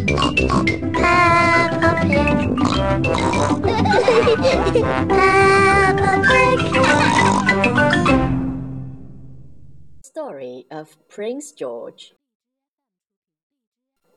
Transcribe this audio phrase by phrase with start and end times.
[10.02, 12.14] Story of Prince George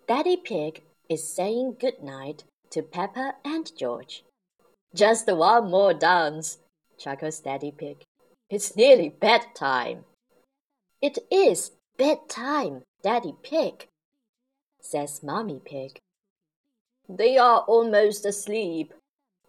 [0.08, 4.23] Daddy Pig is saying good night to Peppa and George.
[4.95, 6.59] Just one more dance,
[6.98, 8.04] chuckles Daddy Pig.
[8.50, 10.05] It's nearly bedtime.
[11.02, 13.90] It is bedtime, Daddy Pig,
[14.84, 16.00] says Mommy Pig.
[17.08, 18.94] They are almost asleep,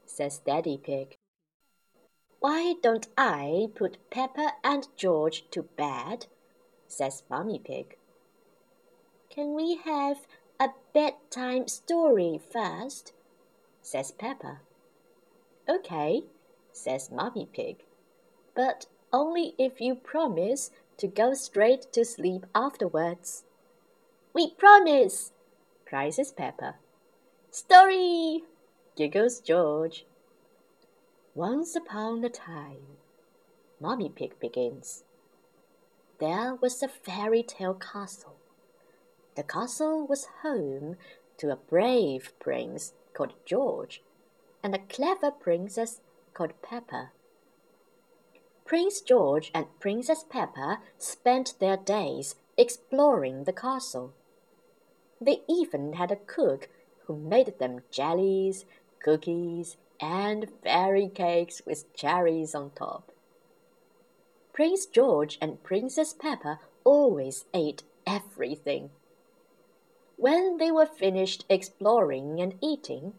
[0.06, 1.16] says Daddy Pig.
[2.38, 6.27] Why don't I put Peppa and George to bed?
[6.87, 7.97] says Mommy Pig.
[9.28, 10.27] Can we have
[10.61, 13.12] a bedtime story first?
[13.83, 14.61] says Peppa.
[15.69, 16.23] Okay,
[16.73, 17.83] says Mommy Pig,
[18.55, 23.45] but only if you promise to go straight to sleep afterwards.
[24.34, 25.30] We promise,
[25.86, 26.77] cries Peppa.
[27.50, 28.44] Story,
[28.96, 30.06] giggles George.
[31.34, 32.98] Once upon a time,
[33.80, 35.05] Mommy Pig begins.
[36.20, 38.36] There was a fairy tale castle
[39.34, 40.96] the castle was home
[41.38, 44.02] to a brave prince called George
[44.62, 46.00] and a clever princess
[46.32, 47.10] called Peppa.
[48.64, 54.14] Prince George and Princess Peppa spent their days exploring the castle.
[55.25, 56.69] They even had a cook
[57.06, 58.67] who made them jellies,
[59.03, 63.11] cookies, and fairy cakes with cherries on top.
[64.52, 68.91] Prince George and Princess Peppa always ate everything.
[70.17, 73.14] When they were finished exploring and eating,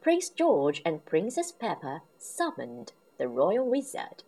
[0.00, 4.22] Prince George and Princess Peppa summoned the royal wizard.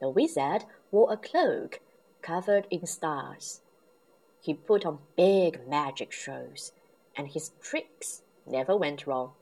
[0.00, 1.78] The wizard wore a cloak
[2.20, 3.60] covered in stars.
[4.40, 6.72] He put on big magic shows,
[7.14, 9.32] and his tricks never went wrong,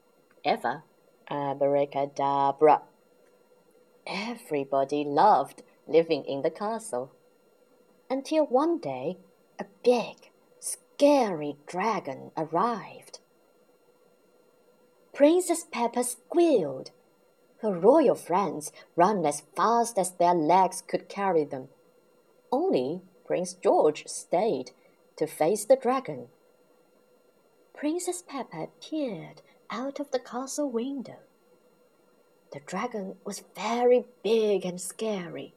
[0.44, 0.82] ever.
[1.30, 2.82] Abracadabra.
[4.06, 7.12] Everybody loved living in the castle.
[8.10, 9.18] Until one day,
[9.58, 13.18] a big, scary dragon arrived.
[15.12, 16.90] Princess Peppa squealed.
[17.60, 21.68] Her royal friends ran as fast as their legs could carry them.
[22.50, 24.70] Only Prince George stayed
[25.18, 26.28] to face the dragon.
[27.74, 31.18] Princess Peppa peered out of the castle window.
[32.52, 35.54] The dragon was very big and scary.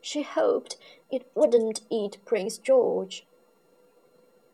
[0.00, 0.76] She hoped
[1.10, 3.26] it wouldn't eat Prince George.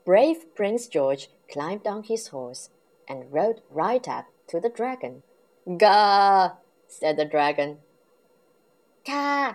[0.04, 2.70] Brave Prince George climbed on his horse
[3.08, 5.22] and rode right up to the dragon.
[5.78, 6.56] Gah!
[6.88, 7.78] said the dragon.
[9.06, 9.54] Gah!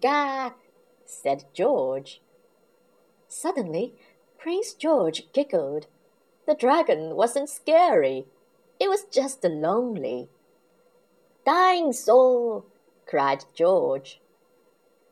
[0.00, 0.52] Gah!
[1.04, 2.20] said George.
[3.28, 3.94] Suddenly,
[4.42, 5.86] Prince George giggled.
[6.46, 8.26] The dragon wasn't scary.
[8.80, 10.30] It was just lonely.
[11.46, 12.66] Dying soul!
[13.06, 14.20] cried George.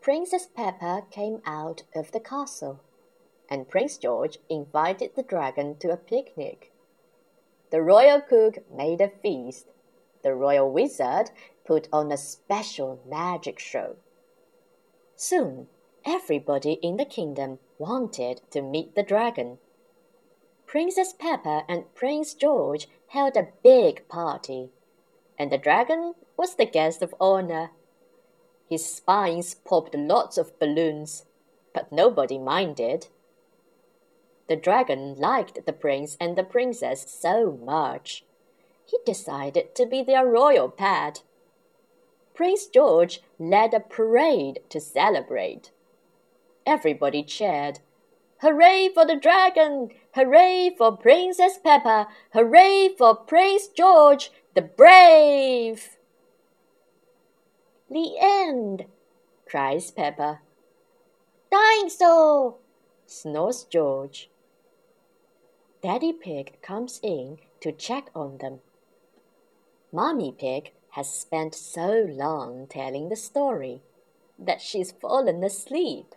[0.01, 2.81] Princess Peppa came out of the castle
[3.49, 6.73] and Prince George invited the dragon to a picnic.
[7.71, 9.67] The royal cook made a feast.
[10.25, 11.31] The royal wizard
[11.65, 13.95] put on a special magic show.
[15.15, 15.69] Soon,
[16.05, 19.59] everybody in the kingdom wanted to meet the dragon.
[20.67, 24.71] Princess Peppa and Prince George held a big party,
[25.39, 27.71] and the dragon was the guest of honor.
[28.69, 31.25] His spines popped lots of balloons,
[31.75, 33.09] but nobody minded.
[34.49, 38.25] The dragon liked the prince and the princess so much.
[38.85, 41.23] He decided to be their royal pet.
[42.35, 45.71] Prince George led a parade to celebrate.
[46.67, 47.81] Everybody cheered.
[48.41, 49.91] Hooray for the dragon!
[50.15, 52.09] Hooray for Princess Peppa!
[52.33, 55.97] Hooray for Prince George, the brave!
[57.91, 58.87] The end,
[59.47, 60.41] cries Peppa.
[61.51, 62.59] Dying so,
[63.07, 64.31] snores George.
[65.83, 68.61] Daddy Pig comes in to check on them.
[69.93, 73.83] Mommy Pig has spent so long telling the story
[74.39, 76.15] that she's fallen asleep.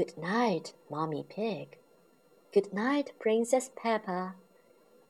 [0.00, 1.76] Good night, Mommy Pig.
[2.54, 4.34] Good night, Princess Peppa.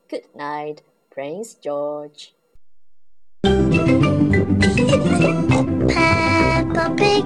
[0.09, 2.33] Good night, Prince George.
[3.41, 3.63] Peppa
[6.97, 7.25] Pig.